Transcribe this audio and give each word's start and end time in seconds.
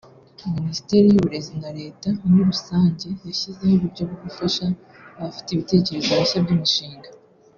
Minisiteri 0.57 1.05
y’uburezi 1.07 1.53
na 1.61 1.71
Leta 1.79 2.09
muri 2.25 2.41
rusange 2.51 3.07
yashyizeho 3.27 3.73
uburyo 3.77 4.03
bwo 4.09 4.17
gufasha 4.23 4.65
abafite 5.17 5.47
ibitekerezo 5.51 6.09
bishya 6.19 6.41
by’imishinga 6.45 7.09